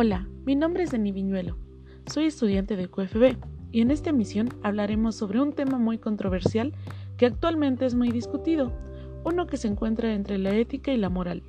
[0.00, 1.56] Hola, mi nombre es Deni Viñuelo.
[2.06, 3.36] Soy estudiante de QFB
[3.72, 6.72] y en esta emisión hablaremos sobre un tema muy controversial
[7.16, 8.70] que actualmente es muy discutido,
[9.24, 11.42] uno que se encuentra entre la ética y la moral,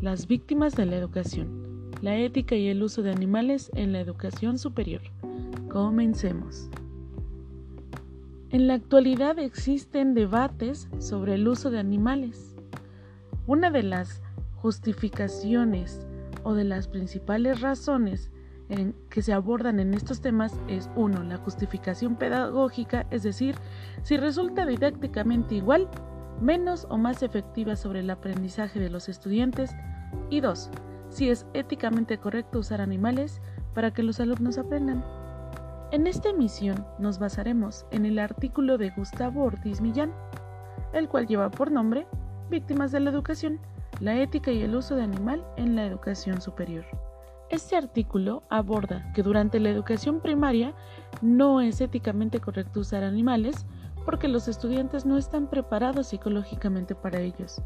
[0.00, 4.58] las víctimas de la educación, la ética y el uso de animales en la educación
[4.58, 5.02] superior.
[5.68, 6.70] Comencemos.
[8.48, 12.56] En la actualidad existen debates sobre el uso de animales.
[13.46, 14.22] Una de las
[14.54, 16.06] justificaciones
[16.44, 18.30] o de las principales razones
[18.68, 23.56] en que se abordan en estos temas es uno, la justificación pedagógica, es decir,
[24.02, 25.88] si resulta didácticamente igual,
[26.40, 29.74] menos o más efectiva sobre el aprendizaje de los estudiantes,
[30.30, 30.70] y dos,
[31.08, 33.40] si es éticamente correcto usar animales
[33.74, 35.04] para que los alumnos aprendan.
[35.90, 40.12] En esta emisión nos basaremos en el artículo de Gustavo Ortiz Millán,
[40.92, 42.06] el cual lleva por nombre
[42.50, 43.58] Víctimas de la Educación,
[44.00, 46.84] la ética y el uso de animal en la educación superior.
[47.50, 50.74] Este artículo aborda que durante la educación primaria
[51.22, 53.66] no es éticamente correcto usar animales
[54.04, 57.62] porque los estudiantes no están preparados psicológicamente para ellos.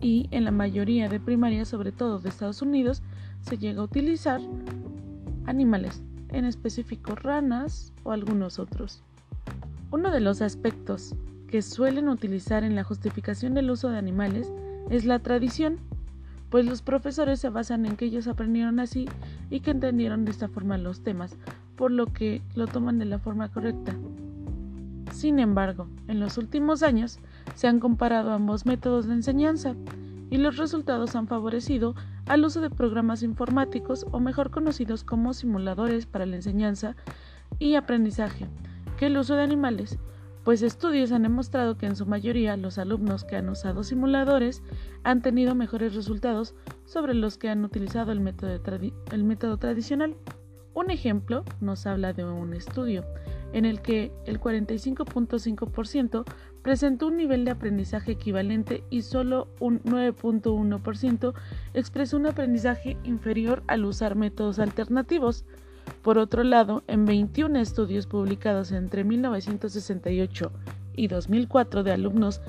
[0.00, 3.02] Y en la mayoría de primarias, sobre todo de Estados Unidos,
[3.40, 4.40] se llega a utilizar
[5.46, 9.02] animales, en específico ranas o algunos otros.
[9.90, 11.14] Uno de los aspectos
[11.48, 14.52] que suelen utilizar en la justificación del uso de animales
[14.90, 15.78] es la tradición,
[16.50, 19.06] pues los profesores se basan en que ellos aprendieron así
[19.50, 21.36] y que entendieron de esta forma los temas,
[21.76, 23.94] por lo que lo toman de la forma correcta.
[25.12, 27.18] Sin embargo, en los últimos años
[27.54, 29.74] se han comparado ambos métodos de enseñanza
[30.30, 31.94] y los resultados han favorecido
[32.26, 36.94] al uso de programas informáticos o mejor conocidos como simuladores para la enseñanza
[37.58, 38.46] y aprendizaje
[38.98, 39.98] que el uso de animales
[40.48, 44.62] pues estudios han demostrado que en su mayoría los alumnos que han usado simuladores
[45.04, 46.54] han tenido mejores resultados
[46.86, 48.58] sobre los que han utilizado el método,
[49.12, 50.16] el método tradicional.
[50.72, 53.04] Un ejemplo nos habla de un estudio
[53.52, 56.24] en el que el 45.5%
[56.62, 61.34] presentó un nivel de aprendizaje equivalente y solo un 9.1%
[61.74, 65.44] expresó un aprendizaje inferior al usar métodos alternativos.
[66.02, 70.50] Por otro lado, en 21 estudios publicados entre 1968
[70.96, 72.40] y 2004 de alumnos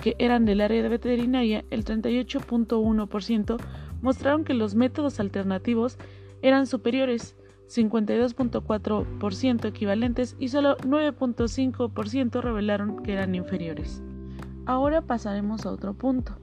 [0.00, 3.56] que eran del área de veterinaria, el 38.1%
[4.02, 5.98] mostraron que los métodos alternativos
[6.42, 7.36] eran superiores,
[7.68, 14.02] 52.4% equivalentes y solo 9.5% revelaron que eran inferiores.
[14.66, 16.36] Ahora pasaremos a otro punto,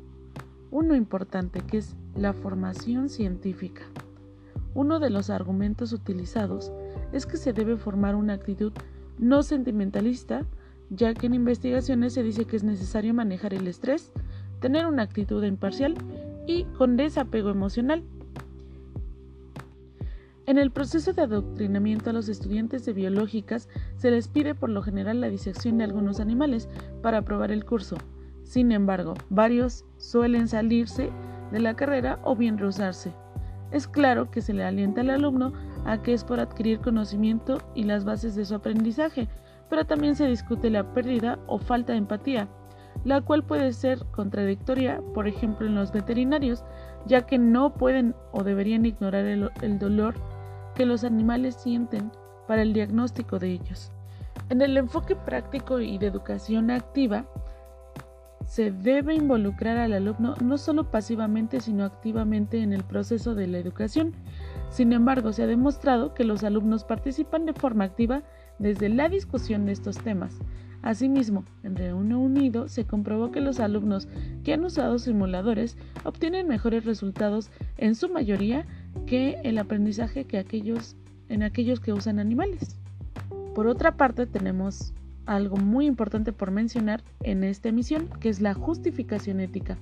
[0.71, 3.83] uno importante que es la formación científica.
[4.77, 6.71] Uno de los argumentos utilizados
[7.11, 8.71] es que se debe formar una actitud
[9.17, 10.45] no sentimentalista,
[10.91, 14.11] ya que en investigaciones se dice que es necesario manejar el estrés,
[14.59, 15.95] tener una actitud imparcial
[16.45, 18.03] y con desapego emocional.
[20.45, 24.83] En el proceso de adoctrinamiento a los estudiantes de biológicas se les pide por lo
[24.83, 26.69] general la disección de algunos animales
[27.01, 27.97] para aprobar el curso.
[28.43, 31.09] Sin embargo, varios suelen salirse
[31.51, 33.11] de la carrera o bien rehusarse.
[33.72, 35.53] Es claro que se le alienta al alumno
[35.85, 39.28] a que es por adquirir conocimiento y las bases de su aprendizaje,
[39.69, 42.47] pero también se discute la pérdida o falta de empatía,
[43.03, 46.63] la cual puede ser contradictoria, por ejemplo, en los veterinarios,
[47.05, 50.16] ya que no pueden o deberían ignorar el, el dolor
[50.75, 52.11] que los animales sienten
[52.47, 53.91] para el diagnóstico de ellos.
[54.49, 57.25] En el enfoque práctico y de educación activa,
[58.47, 63.59] se debe involucrar al alumno no solo pasivamente, sino activamente en el proceso de la
[63.59, 64.13] educación.
[64.69, 68.24] Sin embargo, se ha demostrado que los alumnos participan de forma activa
[68.58, 70.40] desde la discusión de estos temas.
[70.81, 74.08] Asimismo, en Reino Unido se comprobó que los alumnos
[74.46, 78.66] que han usado simuladores obtienen mejores resultados en su mayoría
[79.06, 80.96] que el aprendizaje que aquellos,
[81.28, 82.79] en aquellos que usan animales.
[83.53, 84.94] Por otra parte, tenemos
[85.27, 89.77] algo muy importante por mencionar en esta emisión, que es la justificación ética,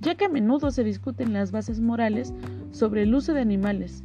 [0.00, 2.32] ya que a menudo se discuten las bases morales
[2.70, 4.02] sobre el uso de animales,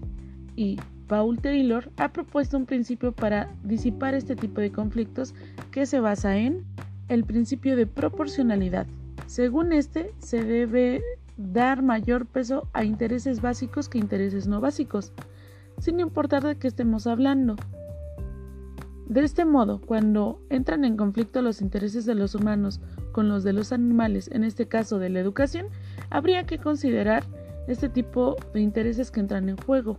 [0.56, 0.78] y
[1.08, 5.34] Paul Taylor ha propuesto un principio para disipar este tipo de conflictos
[5.72, 6.66] que se basa en
[7.08, 8.86] el principio de proporcionalidad.
[9.26, 11.02] Según este, se debe
[11.38, 15.14] dar mayor peso a intereses básicos que intereses no básicos,
[15.80, 17.56] sin importar de qué estemos hablando.
[19.10, 22.80] De este modo, cuando entran en conflicto los intereses de los humanos
[23.12, 25.66] con los de los animales, en este caso de la educación,
[26.12, 27.24] habría que considerar
[27.68, 29.98] este tipo de intereses que entran en juego.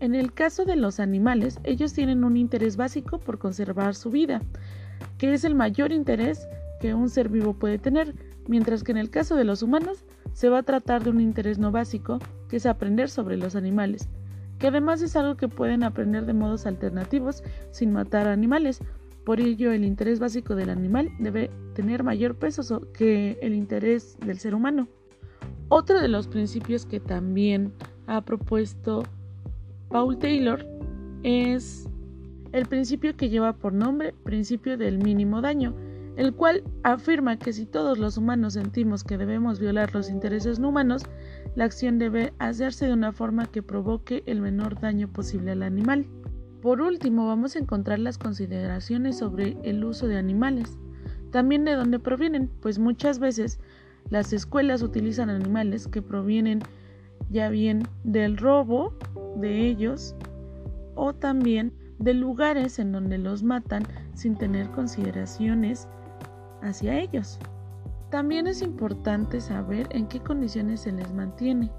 [0.00, 4.42] En el caso de los animales, ellos tienen un interés básico por conservar su vida,
[5.16, 6.46] que es el mayor interés
[6.78, 8.14] que un ser vivo puede tener,
[8.48, 11.58] mientras que en el caso de los humanos se va a tratar de un interés
[11.58, 12.18] no básico,
[12.50, 14.10] que es aprender sobre los animales,
[14.62, 17.42] que además es algo que pueden aprender de modos alternativos
[17.72, 18.78] sin matar animales.
[19.24, 24.38] Por ello, el interés básico del animal debe tener mayor peso que el interés del
[24.38, 24.86] ser humano.
[25.68, 27.72] Otro de los principios que también
[28.06, 29.02] ha propuesto
[29.88, 30.64] Paul Taylor
[31.24, 31.88] es
[32.52, 35.74] el principio que lleva por nombre principio del mínimo daño,
[36.16, 40.68] el cual afirma que si todos los humanos sentimos que debemos violar los intereses no
[40.68, 41.04] humanos,
[41.54, 46.06] la acción debe hacerse de una forma que provoque el menor daño posible al animal.
[46.60, 50.78] Por último, vamos a encontrar las consideraciones sobre el uso de animales,
[51.30, 53.58] también de dónde provienen, pues muchas veces
[54.10, 56.60] las escuelas utilizan animales que provienen
[57.30, 58.94] ya bien del robo
[59.36, 60.14] de ellos
[60.94, 65.88] o también de lugares en donde los matan sin tener consideraciones
[66.62, 67.38] hacia ellos.
[68.10, 71.70] También es importante saber en qué condiciones se les mantiene,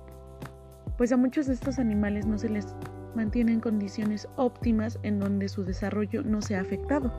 [0.97, 2.75] pues a muchos de estos animales no se les
[3.15, 7.11] mantiene en condiciones óptimas en donde su desarrollo no se ha afectado.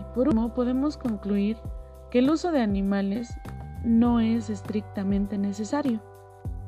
[0.00, 1.56] Y por último, podemos concluir
[2.10, 3.34] que el uso de animales
[3.84, 6.02] no es estrictamente necesario,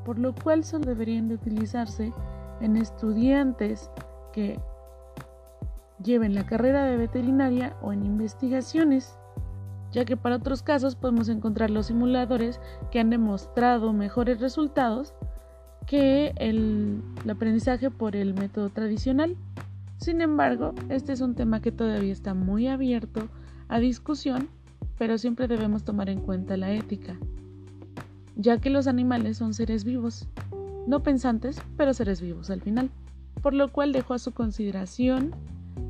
[0.05, 2.12] por lo cual solo deberían de utilizarse
[2.61, 3.90] en estudiantes
[4.32, 4.61] que
[6.02, 9.18] lleven la carrera de veterinaria o en investigaciones,
[9.93, 15.14] ya que para otros casos podemos encontrar los simuladores que han demostrado mejores resultados
[15.87, 19.37] que el, aprendizaje por el método tradicional.
[19.96, 23.29] Sin embargo, este es un tema que todavía está muy abierto
[23.69, 24.49] a discusión,
[24.99, 27.17] pero siempre debemos tomar en cuenta la ética,
[28.37, 30.29] ya que los animales son seres vivos,
[30.87, 32.90] no pensantes, pero seres vivos al final,
[33.43, 35.35] por lo cual dejo a su consideración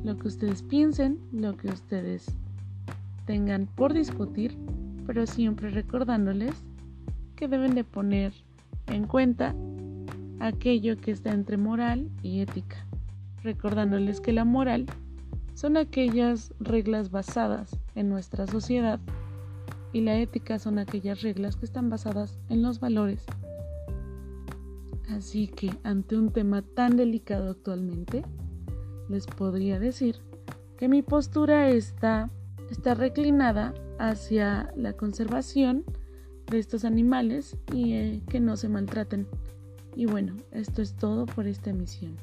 [0.03, 2.37] lo que ustedes piensen, lo que ustedes
[3.29, 4.57] tengan por discutir,
[5.05, 6.65] pero siempre recordándoles
[7.35, 8.33] que deben de poner
[8.87, 9.53] en cuenta
[10.39, 12.87] aquello que está entre moral y ética,
[13.43, 14.87] recordándoles que la moral
[15.53, 18.99] son aquellas reglas basadas en nuestra sociedad
[19.93, 23.27] y la ética son aquellas reglas que están basadas en los valores.
[25.07, 28.23] Así que ante un tema tan delicado actualmente,
[29.07, 30.15] les podría decir
[30.79, 32.31] que mi postura está,
[32.69, 35.83] está reclinada hacia la conservación
[36.47, 39.27] de estos animales y eh, que no se maltraten.
[39.95, 42.15] Y bueno, esto es todo por esta emisión.